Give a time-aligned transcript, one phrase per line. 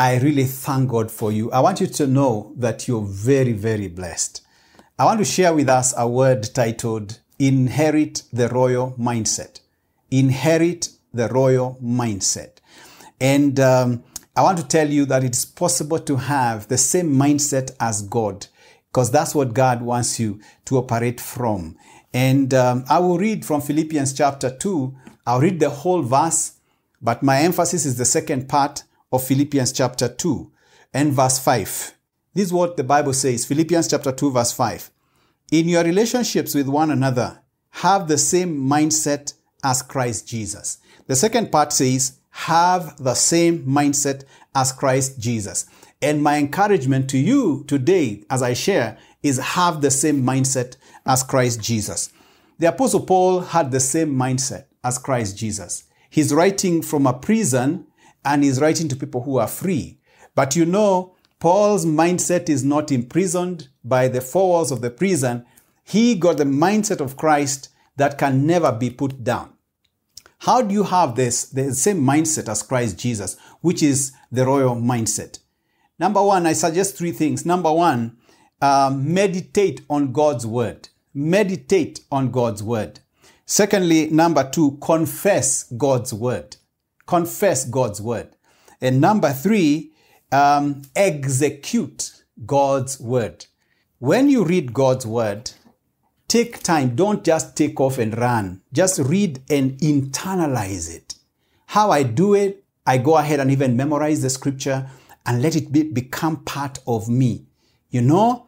[0.00, 1.50] I really thank God for you.
[1.50, 4.42] I want you to know that you're very, very blessed.
[4.96, 9.58] I want to share with us a word titled Inherit the Royal Mindset.
[10.12, 12.58] Inherit the Royal Mindset.
[13.20, 14.04] And um,
[14.36, 18.46] I want to tell you that it's possible to have the same mindset as God
[18.92, 21.76] because that's what God wants you to operate from.
[22.14, 24.94] And um, I will read from Philippians chapter 2.
[25.26, 26.52] I'll read the whole verse,
[27.02, 30.50] but my emphasis is the second part of Philippians chapter 2
[30.94, 31.94] and verse 5.
[32.34, 34.90] This is what the Bible says Philippians chapter 2, verse 5.
[35.50, 39.34] In your relationships with one another, have the same mindset
[39.64, 40.78] as Christ Jesus.
[41.06, 44.24] The second part says, have the same mindset
[44.54, 45.66] as Christ Jesus.
[46.00, 51.24] And my encouragement to you today, as I share, is have the same mindset as
[51.24, 52.12] Christ Jesus.
[52.58, 55.84] The Apostle Paul had the same mindset as Christ Jesus.
[56.08, 57.87] He's writing from a prison
[58.24, 59.98] and he's writing to people who are free.
[60.34, 65.46] But you know, Paul's mindset is not imprisoned by the four walls of the prison.
[65.84, 69.52] He got the mindset of Christ that can never be put down.
[70.40, 74.76] How do you have this, the same mindset as Christ Jesus, which is the royal
[74.76, 75.40] mindset?
[75.98, 77.44] Number one, I suggest three things.
[77.44, 78.18] Number one,
[78.60, 80.88] uh, meditate on God's word.
[81.12, 83.00] Meditate on God's word.
[83.44, 86.56] Secondly, number two, confess God's word.
[87.08, 88.36] Confess God's word.
[88.80, 89.92] And number three,
[90.30, 92.12] um, execute
[92.46, 93.46] God's word.
[93.98, 95.50] When you read God's word,
[96.28, 96.94] take time.
[96.94, 98.60] Don't just take off and run.
[98.72, 101.14] Just read and internalize it.
[101.66, 104.88] How I do it, I go ahead and even memorize the scripture
[105.26, 107.46] and let it be, become part of me.
[107.90, 108.46] You know,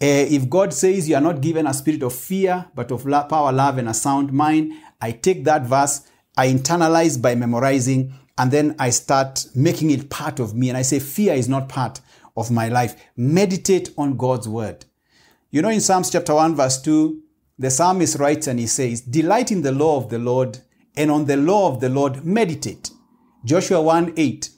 [0.00, 3.28] uh, if God says you are not given a spirit of fear, but of love,
[3.28, 6.02] power, love, and a sound mind, I take that verse,
[6.36, 10.68] I internalize by memorizing, and then I start making it part of me.
[10.68, 12.00] And I say, fear is not part
[12.36, 12.96] of my life.
[13.16, 14.84] Meditate on God's word.
[15.50, 17.22] You know, in Psalms chapter 1, verse 2,
[17.58, 20.58] the psalmist writes and he says, Delight in the law of the Lord,
[20.96, 22.90] and on the law of the Lord meditate.
[23.44, 24.50] Joshua 1 8,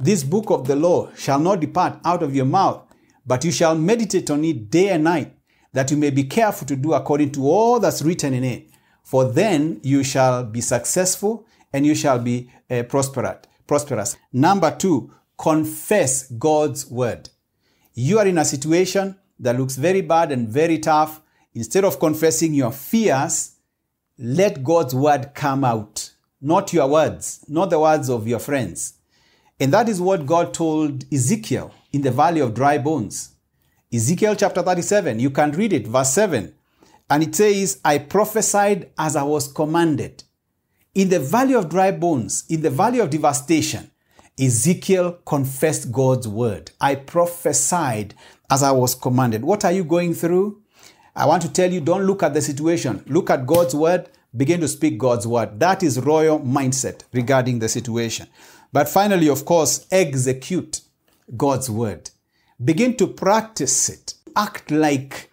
[0.00, 2.82] This book of the law shall not depart out of your mouth,
[3.24, 5.36] but you shall meditate on it day and night,
[5.72, 8.68] that you may be careful to do according to all that's written in it.
[9.02, 13.38] For then you shall be successful and you shall be uh, prosperous.
[13.66, 14.16] prosperous.
[14.32, 17.30] Number two, confess God's word.
[17.94, 21.20] You are in a situation that looks very bad and very tough.
[21.54, 23.56] Instead of confessing your fears,
[24.18, 26.10] let God's word come out.
[26.40, 28.94] Not your words, not the words of your friends.
[29.58, 33.34] And that is what God told Ezekiel in the valley of dry bones.
[33.92, 36.54] Ezekiel chapter 37, you can read it, verse 7.
[37.10, 40.22] And it says, I prophesied as I was commanded.
[40.94, 43.90] In the valley of dry bones, in the valley of devastation,
[44.38, 46.70] Ezekiel confessed God's word.
[46.80, 48.14] I prophesied
[48.48, 49.42] as I was commanded.
[49.42, 50.62] What are you going through?
[51.14, 53.02] I want to tell you, don't look at the situation.
[53.06, 54.08] Look at God's word.
[54.36, 55.58] Begin to speak God's word.
[55.58, 58.28] That is royal mindset regarding the situation.
[58.72, 60.80] But finally, of course, execute
[61.36, 62.10] God's word.
[62.64, 64.14] Begin to practice it.
[64.36, 65.29] Act like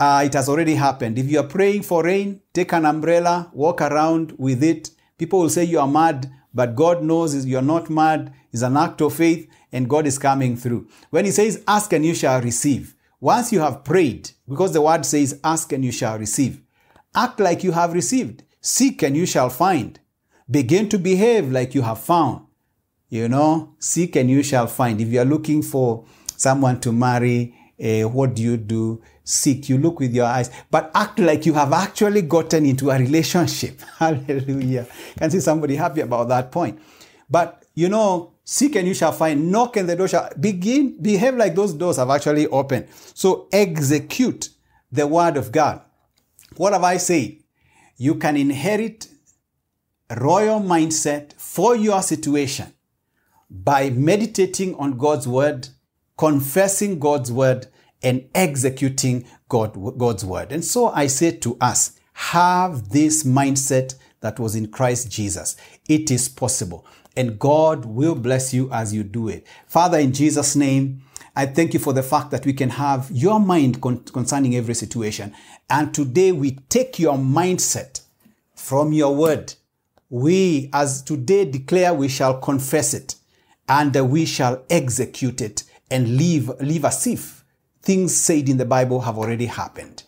[0.00, 1.18] uh, it has already happened.
[1.18, 4.90] If you are praying for rain, take an umbrella, walk around with it.
[5.18, 8.32] People will say you are mad, but God knows you're not mad.
[8.52, 10.88] It's an act of faith, and God is coming through.
[11.10, 15.04] When He says, Ask and you shall receive, once you have prayed, because the word
[15.04, 16.62] says, Ask and you shall receive,
[17.14, 18.44] act like you have received.
[18.60, 19.98] Seek and you shall find.
[20.50, 22.46] Begin to behave like you have found.
[23.08, 25.00] You know, seek and you shall find.
[25.00, 26.04] If you are looking for
[26.36, 29.00] someone to marry, uh, what do you do?
[29.28, 29.68] Seek.
[29.68, 33.78] You look with your eyes, but act like you have actually gotten into a relationship.
[33.98, 34.86] Hallelujah.
[35.18, 36.80] Can see somebody happy about that point.
[37.28, 39.52] But you know, seek and you shall find.
[39.52, 40.96] Knock and the door shall begin.
[41.02, 42.88] Behave like those doors have actually opened.
[43.12, 44.48] So execute
[44.90, 45.82] the word of God.
[46.56, 47.36] What have I said?
[47.98, 49.08] You can inherit
[50.16, 52.72] royal mindset for your situation
[53.50, 55.68] by meditating on God's word,
[56.16, 57.66] confessing God's word,
[58.02, 60.52] and executing God, God's word.
[60.52, 65.56] And so I say to us, have this mindset that was in Christ Jesus.
[65.88, 66.84] It is possible.
[67.16, 69.46] And God will bless you as you do it.
[69.66, 71.02] Father, in Jesus' name,
[71.34, 74.74] I thank you for the fact that we can have your mind con- concerning every
[74.74, 75.34] situation.
[75.70, 78.00] And today we take your mindset
[78.54, 79.54] from your word.
[80.10, 83.14] We, as today declare, we shall confess it
[83.68, 87.37] and we shall execute it and live, live as if
[87.82, 90.02] things said in the Bible have already happened.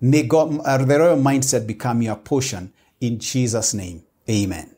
[0.00, 4.02] May God, uh, the royal mindset become your portion in Jesus' name.
[4.28, 4.74] Amen.